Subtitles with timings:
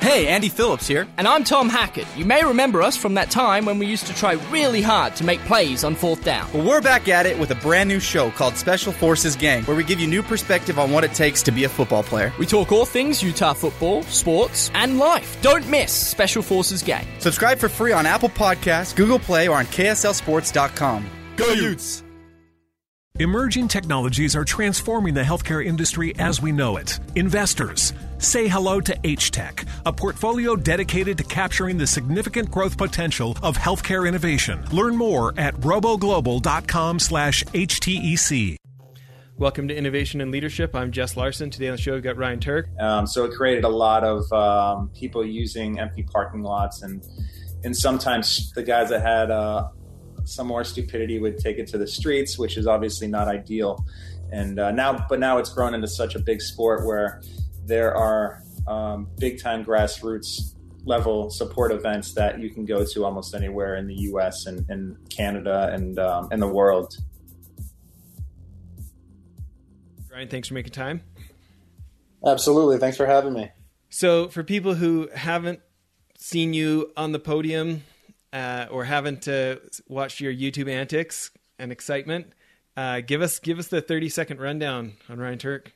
[0.00, 1.06] Hey, Andy Phillips here.
[1.18, 2.06] And I'm Tom Hackett.
[2.16, 5.24] You may remember us from that time when we used to try really hard to
[5.24, 6.50] make plays on fourth down.
[6.54, 9.76] Well, we're back at it with a brand new show called Special Forces Gang, where
[9.76, 12.32] we give you new perspective on what it takes to be a football player.
[12.38, 15.36] We talk all things Utah football, sports, and life.
[15.42, 17.06] Don't miss Special Forces Gang.
[17.18, 21.06] Subscribe for free on Apple Podcasts, Google Play, or on KSLSports.com.
[21.36, 22.02] Go Utes!
[23.18, 26.98] Emerging technologies are transforming the healthcare industry as we know it.
[27.16, 33.58] Investors, say hello to H-Tech, a portfolio dedicated to capturing the significant growth potential of
[33.58, 34.64] healthcare innovation.
[34.72, 38.56] Learn more at roboglobal.com slash HTEC.
[39.36, 40.74] Welcome to Innovation and Leadership.
[40.74, 41.50] I'm Jess Larson.
[41.50, 42.80] Today on the show, we've got Ryan Tuerck.
[42.80, 47.02] Um, so it created a lot of um, people using empty parking lots, and
[47.64, 49.68] and sometimes the guys that had uh,
[50.24, 53.84] some more stupidity would take it to the streets, which is obviously not ideal.
[54.32, 57.22] And uh, now, but now it's grown into such a big sport where
[57.64, 63.34] there are um, big time grassroots level support events that you can go to almost
[63.34, 64.46] anywhere in the U.S.
[64.46, 66.96] and, and Canada and um, in the world.
[70.10, 71.02] Ryan, thanks for making time.
[72.26, 73.50] Absolutely, thanks for having me.
[73.88, 75.60] So, for people who haven't
[76.18, 77.82] seen you on the podium
[78.32, 79.56] uh, or haven't uh,
[79.88, 82.26] watched your YouTube antics and excitement,
[82.76, 85.66] uh, give us give us the thirty second rundown on Ryan Tuerck.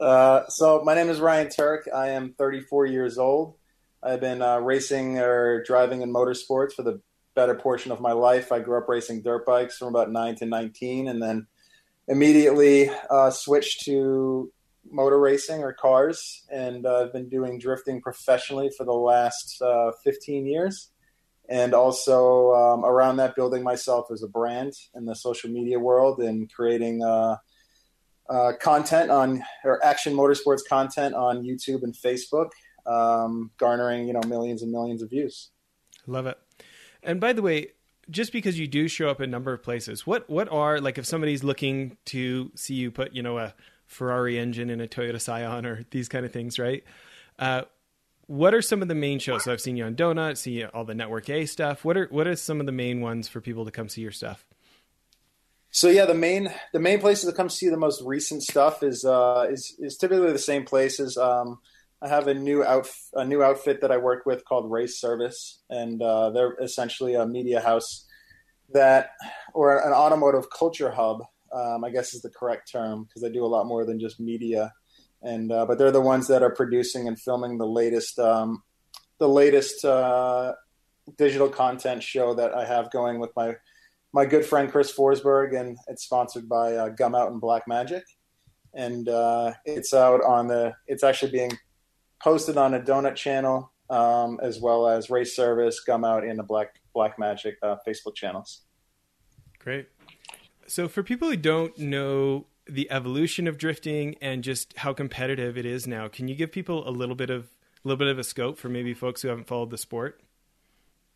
[0.00, 1.92] Uh, so my name is Ryan Tuerck.
[1.94, 3.56] I am 34 years old.
[4.02, 7.02] I've been uh, racing or driving in motorsports for the
[7.34, 8.50] better portion of my life.
[8.50, 11.46] I grew up racing dirt bikes from about nine to 19, and then
[12.08, 14.50] immediately uh, switched to
[14.90, 16.46] motor racing or cars.
[16.50, 19.62] And I've been doing drifting professionally for the last
[20.02, 20.90] 15 years
[21.50, 26.20] and also um, around that building myself as a brand in the social media world
[26.20, 27.36] and creating uh,
[28.30, 32.50] uh, content on or action motorsports content on YouTube and Facebook,
[32.86, 35.50] um, garnering you know millions and millions of views.
[36.06, 36.38] Love it.
[37.02, 37.72] And by the way,
[38.08, 40.98] just because you do show up in a number of places, what what are like
[40.98, 43.54] if somebody's looking to see you put you know a
[43.86, 46.84] Ferrari engine in a Toyota Scion or these kind of things, right?
[47.40, 47.62] Uh,
[48.30, 49.42] what are some of the main shows?
[49.42, 51.84] So I've seen you on Donut, see all the Network A stuff.
[51.84, 54.12] What are what are some of the main ones for people to come see your
[54.12, 54.46] stuff?
[55.72, 59.04] So yeah, the main the main places to come see the most recent stuff is
[59.04, 61.16] uh, is is typically the same places.
[61.16, 61.58] Um,
[62.00, 65.58] I have a new out a new outfit that I work with called Race Service,
[65.68, 68.06] and uh, they're essentially a media house
[68.72, 69.10] that
[69.54, 71.24] or an automotive culture hub.
[71.52, 74.20] Um, I guess is the correct term because they do a lot more than just
[74.20, 74.72] media
[75.22, 78.62] and uh, but they're the ones that are producing and filming the latest um,
[79.18, 80.54] the latest uh,
[81.16, 83.54] digital content show that I have going with my
[84.12, 88.04] my good friend Chris Forsberg, and it's sponsored by uh, Gumout and Black Magic,
[88.74, 91.52] and uh, it's out on the it's actually being
[92.22, 96.80] posted on a Donut channel um, as well as Race Service, Gumout, and the Black
[96.94, 98.62] Black Magic uh, Facebook channels.
[99.58, 99.88] Great.
[100.66, 105.66] So for people who don't know the evolution of drifting and just how competitive it
[105.66, 106.08] is now.
[106.08, 107.50] Can you give people a little bit of
[107.84, 110.20] a little bit of a scope for maybe folks who haven't followed the sport?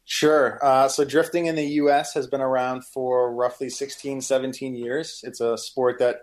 [0.06, 0.58] Sure.
[0.62, 2.12] Uh, so drifting in the U.S.
[2.14, 5.20] has been around for roughly 16, 17 years.
[5.22, 6.20] It's a sport that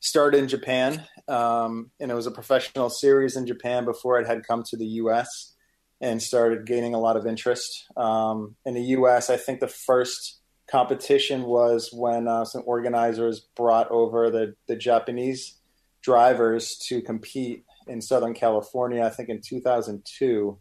[0.00, 4.46] started in Japan, um, and it was a professional series in Japan before it had
[4.46, 5.54] come to the U.S.
[6.00, 7.86] and started gaining a lot of interest.
[7.96, 13.90] Um, in the U.S., I think the first competition was when uh, some organizers brought
[13.90, 15.58] over the, the Japanese
[16.02, 20.58] drivers to compete in Southern California, I think in 2002.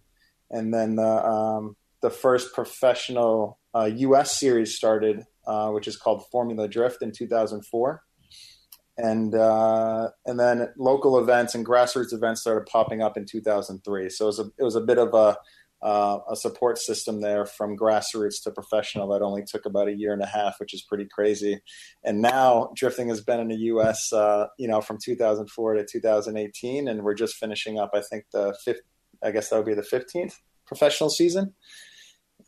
[0.51, 6.23] And then the, um, the first professional uh, US series started, uh, which is called
[6.31, 8.03] Formula Drift in 2004.
[8.97, 14.09] And uh, and then local events and grassroots events started popping up in 2003.
[14.09, 15.37] So it was a, it was a bit of a
[15.85, 20.13] uh, a support system there from grassroots to professional that only took about a year
[20.13, 21.61] and a half, which is pretty crazy.
[22.03, 24.11] And now drifting has been in the U.S.
[24.11, 27.91] Uh, you know from 2004 to 2018, and we're just finishing up.
[27.93, 28.81] I think the fifth.
[29.23, 30.33] I guess that would be the 15th
[30.65, 31.53] professional season.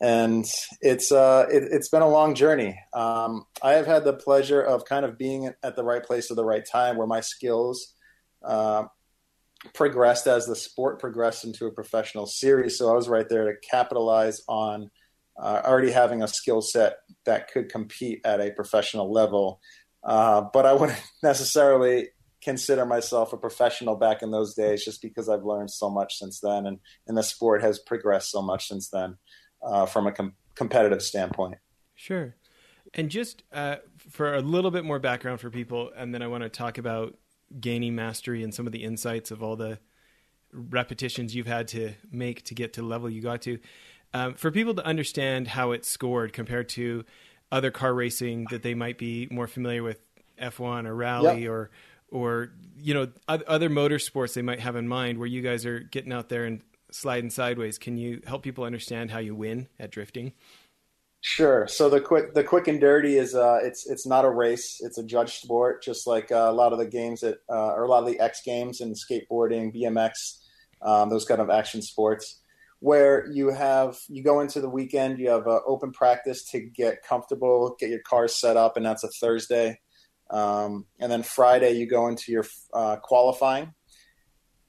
[0.00, 0.44] And
[0.80, 2.78] it's uh, it, has been a long journey.
[2.92, 6.36] Um, I have had the pleasure of kind of being at the right place at
[6.36, 7.94] the right time, where my skills
[8.44, 8.84] uh,
[9.74, 12.78] progressed as the sport progressed into a professional series.
[12.78, 14.90] So I was right there to capitalize on
[15.40, 19.60] uh, already having a skill set that could compete at a professional level.
[20.02, 22.08] Uh, but I wouldn't necessarily
[22.42, 26.40] consider myself a professional back in those days just because I've learned so much since
[26.40, 29.16] then and, and the sport has progressed so much since then
[29.62, 31.56] uh, from a com- competitive standpoint.
[31.96, 32.36] Sure.
[32.94, 33.76] And just uh,
[34.10, 37.16] for a little bit more background for people, and then I want to talk about
[37.60, 39.78] gaining mastery and some of the insights of all the
[40.52, 43.58] repetitions you've had to make to get to the level you got to.
[44.14, 47.04] Um, for people to understand how it's scored compared to
[47.52, 50.00] other car racing that they might be more familiar with,
[50.40, 51.50] F1 or rally yep.
[51.50, 51.70] or
[52.10, 56.12] or you know other motorsports they might have in mind, where you guys are getting
[56.12, 57.78] out there and sliding sideways.
[57.78, 60.32] Can you help people understand how you win at drifting?
[61.20, 61.66] Sure.
[61.66, 64.80] So the quick the quick and dirty is uh, it's it's not a race.
[64.80, 67.84] It's a judge sport, just like uh, a lot of the games that uh, or
[67.84, 70.38] a lot of the X games and skateboarding, BMX,
[70.80, 72.40] um, those kind of action sports,
[72.78, 77.74] where you have you go into the weekend, you have open practice to get comfortable,
[77.80, 79.80] get your cars set up, and that's a Thursday,
[80.30, 83.74] um, and then Friday you go into your uh, qualifying,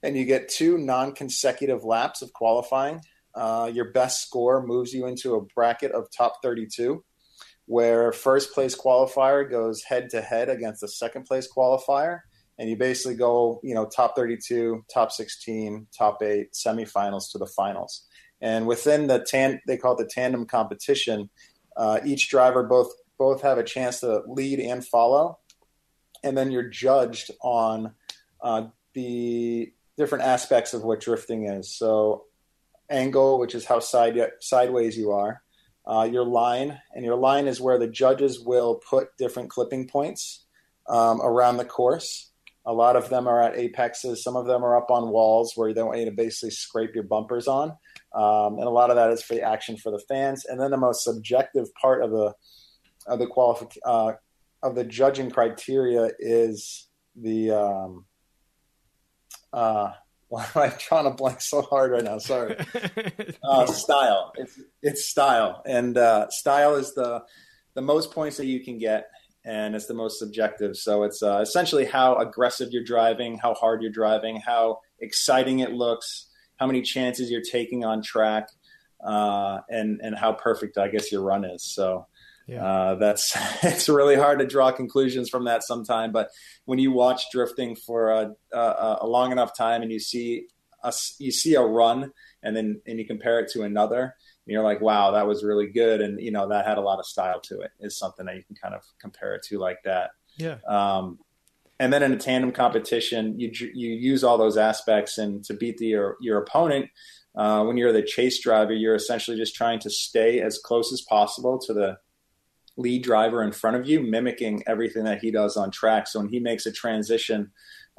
[0.02, 3.00] and you get two non consecutive laps of qualifying
[3.34, 7.04] uh, your best score moves you into a bracket of top 32,
[7.66, 12.20] where first place qualifier goes head to head against the second place qualifier.
[12.58, 17.46] And you basically go, you know, top 32, top 16, top eight, semifinals to the
[17.46, 18.06] finals.
[18.42, 21.30] And within the tan, they call it the tandem competition.
[21.76, 25.38] Uh, each driver both both have a chance to lead and follow,
[26.24, 27.92] and then you're judged on
[28.42, 31.76] uh, the different aspects of what drifting is.
[31.76, 32.24] So
[32.90, 35.42] angle, which is how side sideways you are,
[35.86, 40.46] uh, your line, and your line is where the judges will put different clipping points
[40.88, 42.30] um, around the course.
[42.66, 44.22] A lot of them are at apexes.
[44.22, 47.04] Some of them are up on walls where they want you to basically scrape your
[47.04, 47.70] bumpers on,
[48.14, 50.44] um, and a lot of that is for the action for the fans.
[50.44, 52.34] And then the most subjective part of the
[53.06, 54.12] of the qualific uh,
[54.62, 58.04] of the judging criteria is the um,
[59.52, 59.92] uh,
[60.30, 62.18] why am I trying to blank so hard right now?
[62.18, 62.56] Sorry.
[63.42, 64.32] Uh, style.
[64.36, 67.22] It's, it's style, and uh, style is the
[67.74, 69.06] the most points that you can get,
[69.44, 70.76] and it's the most subjective.
[70.76, 75.72] So it's uh, essentially how aggressive you're driving, how hard you're driving, how exciting it
[75.72, 78.48] looks, how many chances you're taking on track,
[79.04, 81.64] uh, and and how perfect I guess your run is.
[81.64, 82.06] So
[82.50, 82.64] yeah.
[82.64, 86.10] Uh, that's it's really hard to draw conclusions from that sometime.
[86.10, 86.30] But
[86.64, 90.46] when you watch drifting for a, a, a long enough time and you see
[90.82, 92.12] a, you see a run
[92.42, 95.68] and then and you compare it to another, and you're like, wow, that was really
[95.68, 97.70] good, and you know that had a lot of style to it.
[97.78, 100.10] Is something that you can kind of compare it to like that.
[100.36, 100.56] Yeah.
[100.66, 101.18] Um,
[101.78, 105.76] and then in a tandem competition, you you use all those aspects, and to beat
[105.78, 106.86] the, your your opponent,
[107.36, 111.02] uh, when you're the chase driver, you're essentially just trying to stay as close as
[111.02, 111.98] possible to the
[112.80, 116.06] lead driver in front of you, mimicking everything that he does on track.
[116.08, 117.50] So when he makes a transition,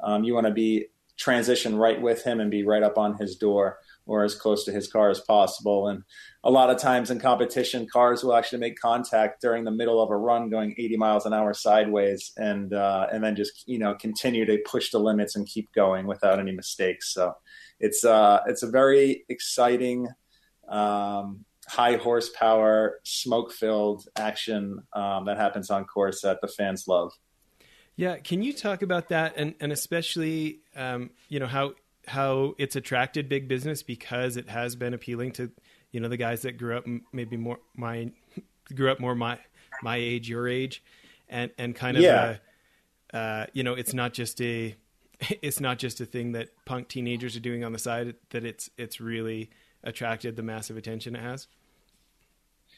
[0.02, 0.86] um, you want to be
[1.18, 4.72] transition right with him and be right up on his door or as close to
[4.72, 5.88] his car as possible.
[5.88, 6.02] And
[6.42, 10.10] a lot of times in competition, cars will actually make contact during the middle of
[10.10, 13.94] a run, going 80 miles an hour sideways, and uh, and then just you know
[13.94, 17.14] continue to push the limits and keep going without any mistakes.
[17.14, 17.34] So
[17.78, 20.08] it's uh, it's a very exciting.
[20.68, 27.12] Um, high horsepower, smoke filled action um, that happens on course that the fans love.
[27.96, 31.74] Yeah, can you talk about that and and especially um, you know how
[32.06, 35.50] how it's attracted big business because it has been appealing to
[35.92, 38.10] you know the guys that grew up maybe more my
[38.74, 39.38] grew up more my
[39.82, 40.82] my age your age
[41.28, 42.36] and and kind of yeah.
[43.12, 44.74] uh, uh, you know it's not just a
[45.42, 48.70] it's not just a thing that punk teenagers are doing on the side that it's
[48.76, 49.50] it's really
[49.84, 51.48] attracted the massive attention it has?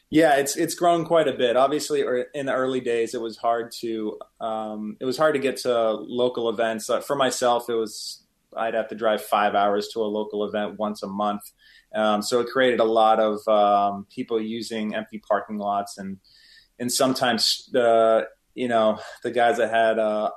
[0.09, 1.57] Yeah, it's it's grown quite a bit.
[1.57, 5.39] Obviously, or in the early days, it was hard to um, it was hard to
[5.39, 6.89] get to local events.
[6.89, 8.23] Uh, for myself, it was
[8.55, 11.41] I'd have to drive five hours to a local event once a month.
[11.93, 16.17] Um, so it created a lot of um, people using empty parking lots, and
[16.77, 20.29] and sometimes the you know the guys that had uh,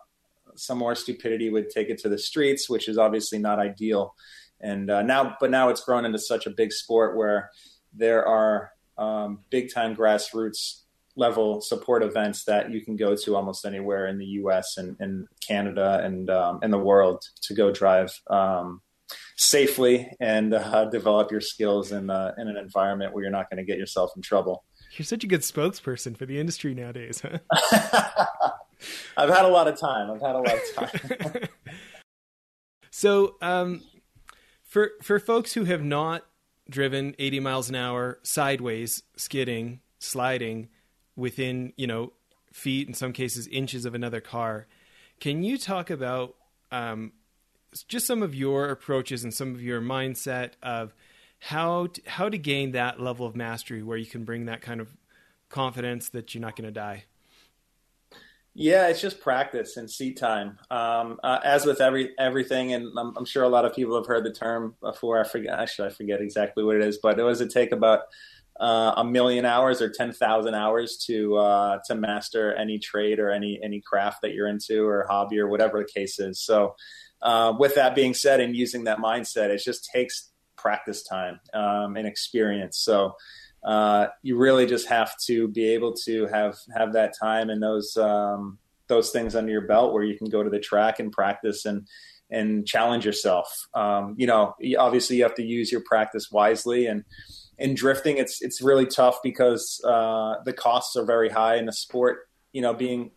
[0.56, 4.14] some more stupidity would take it to the streets, which is obviously not ideal
[4.60, 7.50] and uh, now but now it's grown into such a big sport where
[7.92, 10.82] there are um, big time grassroots
[11.16, 14.76] level support events that you can go to almost anywhere in the U.S.
[14.76, 18.80] and, and Canada and um, in the world to go drive um,
[19.36, 23.58] safely and uh, develop your skills in uh, in an environment where you're not going
[23.58, 24.64] to get yourself in trouble.
[24.96, 27.38] You're such a good spokesperson for the industry nowadays, huh?
[29.16, 30.10] I've had a lot of time.
[30.10, 31.48] I've had a lot of time.
[32.90, 33.82] so, um,
[34.78, 36.24] for for folks who have not
[36.70, 40.68] driven 80 miles an hour sideways, skidding, sliding
[41.16, 42.12] within, you know,
[42.52, 44.68] feet in some cases inches of another car,
[45.18, 46.36] can you talk about
[46.70, 47.12] um,
[47.88, 50.94] just some of your approaches and some of your mindset of
[51.40, 54.80] how to, how to gain that level of mastery where you can bring that kind
[54.80, 54.96] of
[55.48, 57.04] confidence that you're not going to die?
[58.60, 60.58] Yeah, it's just practice and seat time.
[60.68, 64.06] Um, uh, as with every everything, and I'm, I'm, sure a lot of people have
[64.06, 65.20] heard the term before.
[65.20, 65.56] I forget.
[65.56, 68.00] Actually, I forget exactly what it is, but it was to take about
[68.58, 73.30] uh, a million hours or ten thousand hours to uh, to master any trade or
[73.30, 76.40] any any craft that you're into or hobby or whatever the case is.
[76.40, 76.74] So,
[77.22, 81.96] uh, with that being said, and using that mindset, it just takes practice time um,
[81.96, 82.78] and experience.
[82.78, 83.14] So
[83.64, 87.96] uh, you really just have to be able to have have that time and those
[87.96, 91.64] um, those things under your belt where you can go to the track and practice
[91.64, 91.86] and
[92.30, 93.66] and challenge yourself.
[93.74, 97.04] Um, you know, obviously you have to use your practice wisely and
[97.58, 101.72] in drifting it's it's really tough because uh, the costs are very high in the
[101.72, 102.28] sport.
[102.52, 103.10] You know, being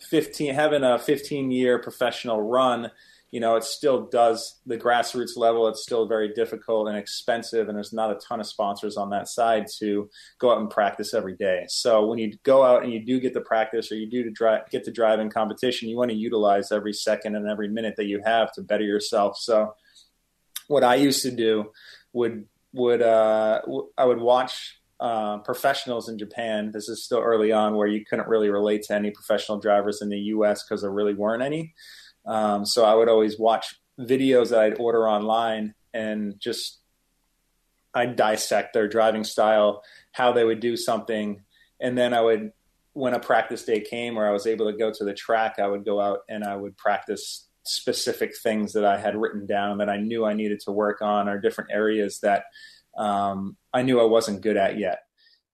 [0.00, 2.90] 15 having a 15 year professional run
[3.36, 5.68] you know, it still does the grassroots level.
[5.68, 9.28] It's still very difficult and expensive, and there's not a ton of sponsors on that
[9.28, 11.66] side to go out and practice every day.
[11.68, 14.64] So when you go out and you do get the practice, or you do to
[14.70, 18.06] get to drive in competition, you want to utilize every second and every minute that
[18.06, 19.36] you have to better yourself.
[19.36, 19.74] So
[20.68, 21.72] what I used to do
[22.14, 23.60] would would uh,
[23.98, 26.70] I would watch uh, professionals in Japan.
[26.72, 30.08] This is still early on, where you couldn't really relate to any professional drivers in
[30.08, 30.64] the U.S.
[30.64, 31.74] because there really weren't any.
[32.26, 36.80] Um, so I would always watch videos that I'd order online and just
[37.94, 41.42] I'd dissect their driving style, how they would do something,
[41.80, 42.52] and then I would,
[42.92, 45.66] when a practice day came where I was able to go to the track, I
[45.66, 49.88] would go out and I would practice specific things that I had written down that
[49.88, 52.44] I knew I needed to work on, or different areas that
[52.96, 55.05] um, I knew I wasn't good at yet.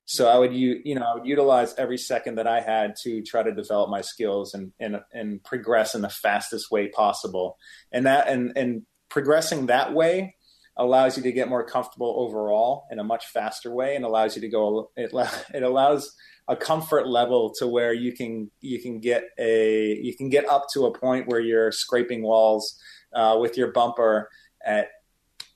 [0.04, 3.22] So I would you you know I would utilize every second that I had to
[3.22, 7.56] try to develop my skills and and and progress in the fastest way possible.
[7.92, 10.36] And that and and progressing that way
[10.76, 14.42] allows you to get more comfortable overall in a much faster way and allows you
[14.42, 15.12] to go it,
[15.54, 16.14] it allows
[16.48, 20.66] a comfort level to where you can you can get a you can get up
[20.72, 22.78] to a point where you're scraping walls
[23.14, 24.28] uh, with your bumper
[24.64, 24.88] at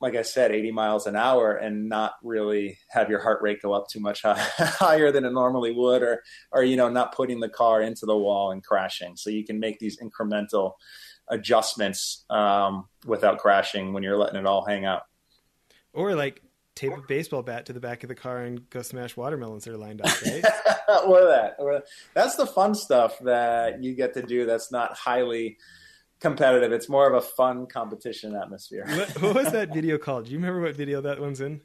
[0.01, 3.73] like I said, 80 miles an hour and not really have your heart rate go
[3.73, 6.23] up too much high, higher than it normally would, or,
[6.53, 9.17] or, you know, not putting the car into the wall and crashing.
[9.17, 10.73] So you can make these incremental
[11.29, 15.03] adjustments um, without crashing when you're letting it all hang out.
[15.93, 16.43] Or like
[16.75, 19.73] tape a baseball bat to the back of the car and go smash watermelons that
[19.73, 20.45] are lined up, right?
[21.07, 21.57] or that.
[21.59, 21.83] Or
[22.15, 25.57] that's the fun stuff that you get to do that's not highly
[26.21, 26.73] competitive.
[26.73, 28.87] It's more of a fun competition atmosphere.
[28.87, 30.27] what, what, was that video called?
[30.27, 31.61] Do you remember what video that one's in?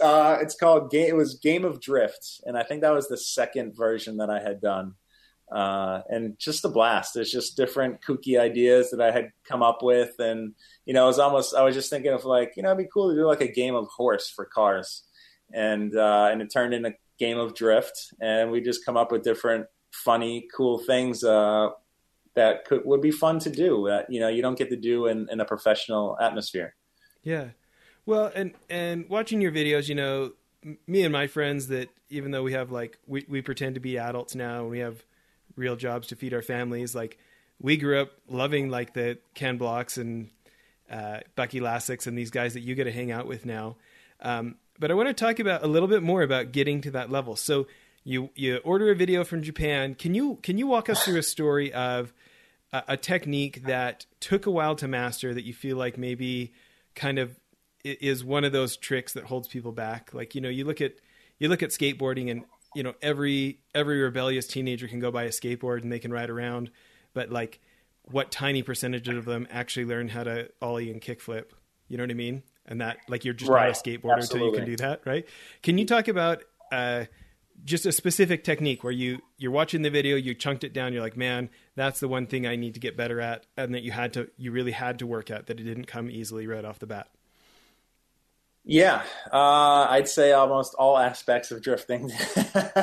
[0.00, 1.08] Uh, it's called game.
[1.08, 4.40] It was Game of Drift, and I think that was the second version that I
[4.40, 4.94] had done.
[5.50, 7.12] Uh, and just a blast.
[7.12, 10.54] There's just different kooky ideas that I had come up with, and
[10.86, 11.54] you know, it was almost.
[11.56, 13.50] I was just thinking of like, you know, it'd be cool to do like a
[13.50, 15.02] game of horse for cars,
[15.52, 19.24] and uh, and it turned into game of drift, and we just come up with
[19.24, 21.68] different funny, cool things uh,
[22.34, 25.06] that could would be fun to do that you know you don't get to do
[25.06, 26.74] in, in a professional atmosphere.
[27.22, 27.48] Yeah,
[28.06, 30.32] well, and and watching your videos, you know,
[30.86, 33.98] me and my friends that even though we have like we we pretend to be
[33.98, 35.04] adults now and we have
[35.56, 37.18] real jobs to feed our families, like
[37.60, 40.30] we grew up loving like the Ken Blocks and
[40.90, 43.76] uh, Bucky Laseks and these guys that you get to hang out with now.
[44.20, 47.10] Um, but I want to talk about a little bit more about getting to that
[47.10, 47.36] level.
[47.36, 47.66] So
[48.10, 49.94] you you order a video from Japan.
[49.94, 52.12] Can you can you walk us through a story of
[52.72, 56.52] a, a technique that took a while to master that you feel like maybe
[56.96, 57.38] kind of
[57.84, 60.12] is one of those tricks that holds people back?
[60.12, 60.94] Like you know, you look at
[61.38, 65.30] you look at skateboarding and you know every every rebellious teenager can go buy a
[65.30, 66.72] skateboard and they can ride around,
[67.14, 67.60] but like
[68.10, 71.44] what tiny percentage of them actually learn how to ollie and kickflip?
[71.86, 72.42] You know what I mean?
[72.66, 73.68] And that like you're just right.
[73.68, 75.28] not a skateboarder until you can do that, right?
[75.62, 77.04] Can you talk about uh,
[77.64, 81.02] just a specific technique where you you're watching the video, you chunked it down, you're
[81.02, 83.92] like, man, that's the one thing I need to get better at, and that you
[83.92, 86.78] had to you really had to work at that it didn't come easily right off
[86.78, 87.08] the bat.
[88.64, 89.02] Yeah,
[89.32, 92.12] uh, I'd say almost all aspects of drifting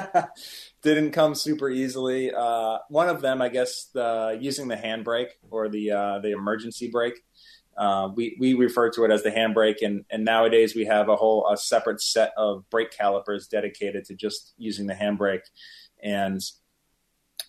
[0.82, 2.32] didn't come super easily.
[2.34, 6.90] Uh, one of them, I guess, the, using the handbrake or the uh, the emergency
[6.90, 7.24] brake.
[7.78, 11.16] Uh, we we refer to it as the handbrake, and and nowadays we have a
[11.16, 15.44] whole a separate set of brake calipers dedicated to just using the handbrake,
[16.02, 16.42] and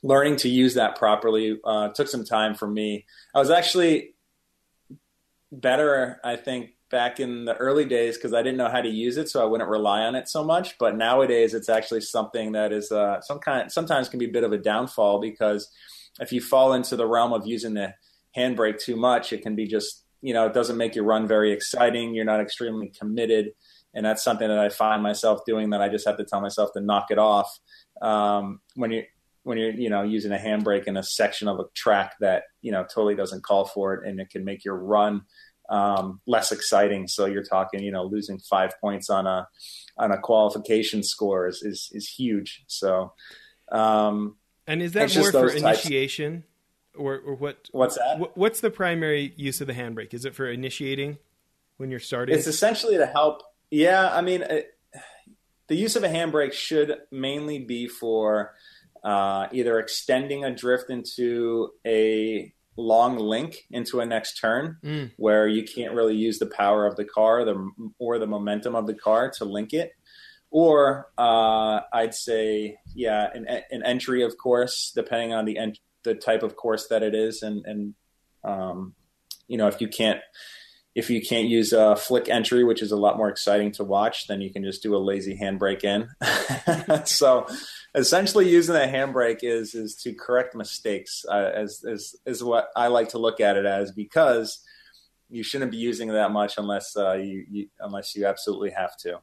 [0.02, 3.06] learning to use that properly uh, took some time for me.
[3.34, 4.14] I was actually
[5.50, 9.16] better, I think, back in the early days because I didn't know how to use
[9.16, 10.78] it, so I wouldn't rely on it so much.
[10.78, 14.44] But nowadays, it's actually something that is uh, some kind sometimes can be a bit
[14.44, 15.70] of a downfall because
[16.20, 17.94] if you fall into the realm of using the
[18.36, 21.52] handbrake too much, it can be just you know, it doesn't make your run very
[21.52, 22.14] exciting.
[22.14, 23.52] You're not extremely committed.
[23.94, 26.70] And that's something that I find myself doing that I just have to tell myself
[26.74, 27.50] to knock it off.
[28.02, 29.04] Um, when you,
[29.44, 32.70] when you're you know using a handbrake in a section of a track that you
[32.70, 35.22] know totally doesn't call for it, and it can make your run
[35.68, 37.08] um, less exciting.
[37.08, 39.48] So you're talking, you know, losing five points on a
[39.96, 42.64] on a qualification score is is, is huge.
[42.66, 43.12] So,
[43.72, 46.44] um, and is that more for initiation,
[46.98, 47.68] or or what?
[47.72, 48.36] What's that?
[48.36, 50.12] What's the primary use of the handbrake?
[50.12, 51.18] Is it for initiating
[51.76, 52.36] when you're starting?
[52.36, 53.42] It's essentially to help.
[53.70, 54.74] Yeah, I mean, it,
[55.68, 58.54] the use of a handbrake should mainly be for
[59.04, 65.10] uh, either extending a drift into a long link into a next turn mm.
[65.16, 68.86] where you can't really use the power of the car the, or the momentum of
[68.86, 69.92] the car to link it
[70.50, 75.74] or uh, i'd say yeah an, an, entry of course depending on the en-
[76.08, 77.94] the type of course that it is and and
[78.44, 78.94] um,
[79.46, 80.20] you know if you can't
[80.98, 84.26] if you can't use a flick entry, which is a lot more exciting to watch,
[84.26, 86.08] then you can just do a lazy handbrake in.
[87.06, 87.46] so
[87.94, 92.88] essentially using a handbrake is is to correct mistakes uh, as, as is what I
[92.88, 94.60] like to look at it as because
[95.30, 99.20] you shouldn't be using that much unless uh, you, you, unless you absolutely have to.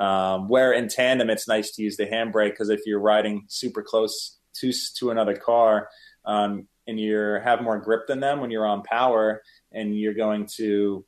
[0.00, 3.82] Um, where in tandem, it's nice to use the handbrake because if you're riding super
[3.82, 5.88] close to to another car
[6.26, 9.42] um, and you have more grip than them when you're on power
[9.72, 11.04] and you're going to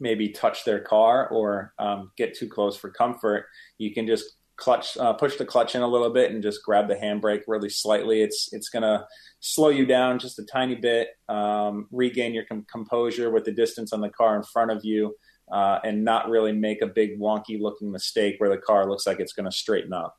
[0.00, 3.46] maybe touch their car or um, get too close for comfort,
[3.78, 6.88] you can just clutch, uh, push the clutch in a little bit and just grab
[6.88, 8.22] the handbrake really slightly.
[8.22, 9.06] It's it's gonna
[9.40, 13.92] slow you down just a tiny bit, um, regain your com- composure with the distance
[13.92, 15.16] on the car in front of you,
[15.52, 19.20] uh, and not really make a big wonky looking mistake where the car looks like
[19.20, 20.16] it's going to straighten up.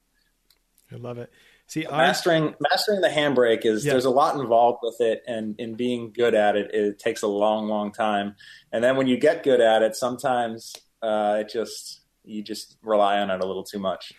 [0.91, 1.31] I love it.
[1.69, 3.91] See, mastering mastering the handbrake is yeah.
[3.91, 7.27] there's a lot involved with it, and in being good at it, it takes a
[7.27, 8.35] long, long time.
[8.71, 13.19] And then when you get good at it, sometimes uh, it just you just rely
[13.19, 14.13] on it a little too much.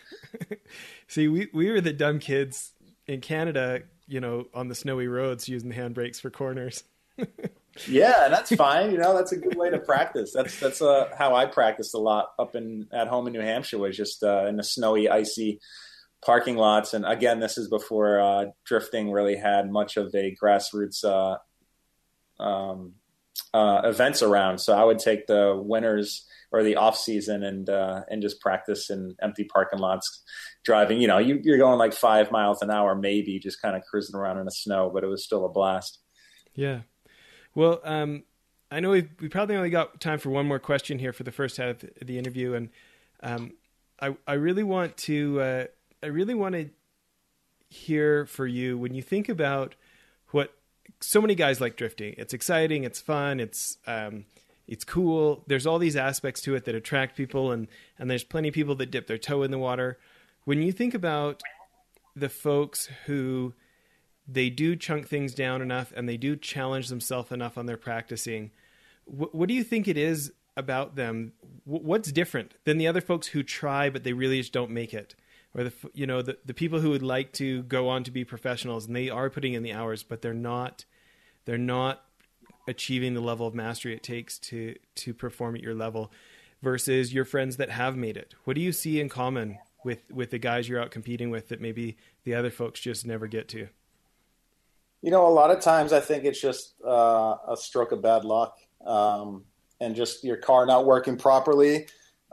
[1.08, 2.70] See, we we were the dumb kids
[3.08, 6.84] in Canada, you know, on the snowy roads using the handbrakes for corners.
[7.88, 8.92] yeah, and that's fine.
[8.92, 10.30] You know, that's a good way to practice.
[10.32, 13.78] That's that's uh, how I practiced a lot up in at home in New Hampshire.
[13.78, 15.58] Was just uh, in the snowy, icy
[16.24, 16.94] parking lots.
[16.94, 21.38] And again, this is before uh, drifting really had much of a grassroots uh,
[22.42, 22.94] um,
[23.54, 24.58] uh, events around.
[24.58, 28.90] So I would take the winters or the off season and uh, and just practice
[28.90, 30.22] in empty parking lots,
[30.64, 31.00] driving.
[31.00, 34.16] You know, you, you're going like five miles an hour, maybe just kind of cruising
[34.16, 35.98] around in the snow, but it was still a blast.
[36.54, 36.80] Yeah.
[37.54, 38.24] Well, um,
[38.70, 41.32] I know we we probably only got time for one more question here for the
[41.32, 42.68] first half of the interview, and
[43.22, 43.52] um,
[44.00, 45.64] I I really want to uh,
[46.02, 46.70] I really want to
[47.68, 49.74] hear for you when you think about
[50.30, 50.54] what
[51.00, 52.14] so many guys like drifting.
[52.16, 54.24] It's exciting, it's fun, it's um,
[54.66, 55.44] it's cool.
[55.46, 58.74] There's all these aspects to it that attract people, and and there's plenty of people
[58.76, 59.98] that dip their toe in the water.
[60.44, 61.42] When you think about
[62.16, 63.54] the folks who
[64.26, 68.50] they do chunk things down enough and they do challenge themselves enough on their practicing,
[69.04, 71.32] wh- what do you think it is about them?
[71.66, 74.94] W- what's different than the other folks who try but they really just don't make
[74.94, 75.14] it?
[75.54, 78.24] Or the you know the the people who would like to go on to be
[78.24, 80.84] professionals and they are putting in the hours but they're not
[81.44, 82.04] they're not
[82.68, 86.12] achieving the level of mastery it takes to to perform at your level
[86.62, 88.34] versus your friends that have made it.
[88.44, 91.60] What do you see in common with with the guys you're out competing with that
[91.60, 93.68] maybe the other folks just never get to?
[95.02, 98.24] You know a lot of times i think it's just uh, a stroke of bad
[98.24, 99.44] luck um,
[99.80, 101.86] and just your car not working properly.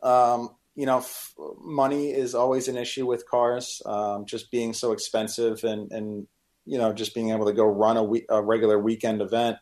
[0.04, 4.92] Um, you know, f- money is always an issue with cars, um, just being so
[4.92, 6.28] expensive and, and,
[6.66, 9.58] you know, just being able to go run a, we- a regular weekend event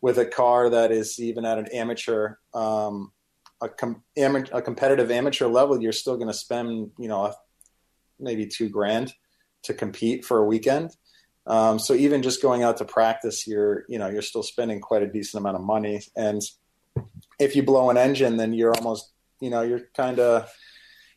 [0.00, 3.10] with a car that is even at an amateur, um,
[3.60, 7.34] a, com- am- a competitive amateur level, you're still going to spend, you know,
[8.20, 9.12] maybe two grand
[9.64, 10.96] to compete for a weekend.
[11.44, 15.02] Um, so even just going out to practice, you're, you know, you're still spending quite
[15.02, 16.02] a decent amount of money.
[16.14, 16.40] And
[17.40, 19.11] if you blow an engine, then you're almost
[19.42, 20.48] you know you're kind of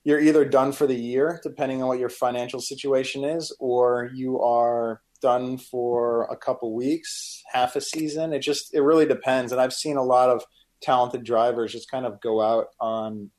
[0.03, 4.41] you're either done for the year depending on what your financial situation is or you
[4.41, 8.33] are done for a couple weeks half a season.
[8.33, 9.51] It just it really depends.
[9.51, 10.43] And i've seen a lot of
[10.81, 13.29] talented drivers just kind of go out on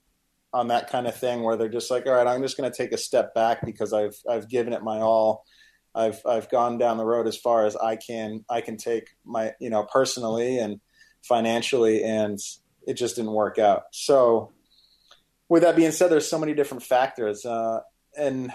[0.52, 2.76] on that kind of thing where they're just like all right i'm just going to
[2.76, 5.44] take a step back because i've i've given it my all.
[5.94, 9.52] I've i've gone down the road as far as i can i can take my
[9.60, 10.80] you know personally and
[11.22, 12.38] financially and
[12.86, 13.82] it just didn't work out.
[13.92, 14.52] So
[15.48, 17.80] with that being said, there's so many different factors, uh,
[18.16, 18.52] and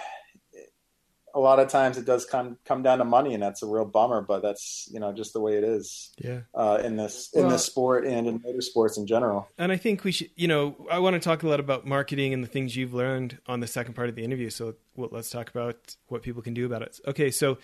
[1.33, 3.85] a lot of times it does come come down to money, and that's a real
[3.85, 4.21] bummer.
[4.21, 6.11] But that's you know just the way it is.
[6.17, 6.41] Yeah.
[6.53, 9.47] Uh, in this in Well- this sport and in motorsports in general.
[9.57, 12.33] And I think we should, you know, I want to talk a lot about marketing
[12.33, 14.49] and the things you've learned on the second part of the interview.
[14.49, 16.99] So well, let's talk about what people can do about it.
[17.07, 17.57] Okay, so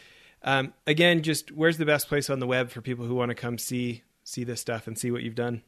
[0.44, 3.36] um, again, just where's the best place on the web for people who want to
[3.36, 5.62] come see see this stuff and see what you've done?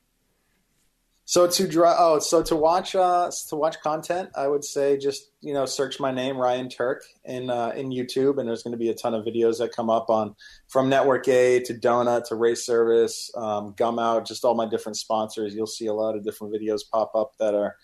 [1.30, 5.30] So to draw, oh, so to watch, uh, to watch content, I would say just
[5.42, 8.80] you know search my name Ryan Tuerck in uh, in YouTube, and there's going to
[8.80, 10.36] be a ton of videos that come up on
[10.70, 15.54] from Network A to Donut to Race Service, um, Gumout, just all my different sponsors.
[15.54, 17.76] You'll see a lot of different videos pop up that are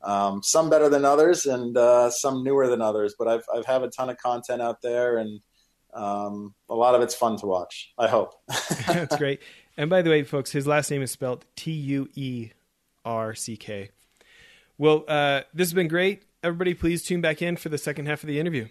[0.00, 3.14] um, some better than others and uh, some newer than others.
[3.18, 5.42] But I've I've have a ton of content out there, and
[5.92, 7.92] um, a lot of it's fun to watch.
[7.98, 8.32] I hope.
[8.86, 9.42] That's great.
[9.76, 12.52] And by the way, folks, his last name is spelled T U E
[13.06, 13.90] R C K.
[14.76, 16.24] Well, uh, this has been great.
[16.42, 18.68] Everybody, please tune back in for the second half of the interview.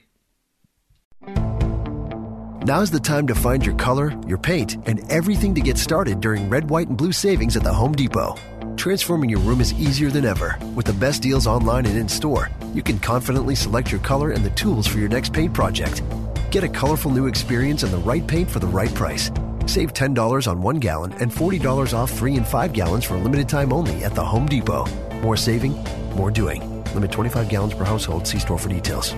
[2.65, 6.49] Now's the time to find your color, your paint, and everything to get started during
[6.49, 8.35] red, white, and blue savings at the Home Depot.
[8.75, 10.57] Transforming your room is easier than ever.
[10.75, 14.43] With the best deals online and in store, you can confidently select your color and
[14.43, 16.01] the tools for your next paint project.
[16.49, 19.29] Get a colorful new experience and the right paint for the right price.
[19.65, 23.47] Save $10 on one gallon and $40 off three and five gallons for a limited
[23.47, 24.85] time only at the Home Depot.
[25.21, 25.73] More saving,
[26.15, 26.83] more doing.
[26.93, 28.25] Limit 25 gallons per household.
[28.25, 29.13] See store for details.